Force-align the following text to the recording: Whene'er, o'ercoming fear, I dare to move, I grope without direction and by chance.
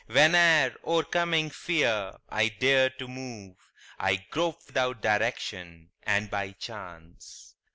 Whene'er, 0.07 0.77
o'ercoming 0.83 1.51
fear, 1.51 2.13
I 2.27 2.47
dare 2.49 2.89
to 2.89 3.07
move, 3.07 3.55
I 3.99 4.15
grope 4.31 4.65
without 4.65 4.99
direction 4.99 5.91
and 6.01 6.27
by 6.27 6.53
chance. 6.53 7.53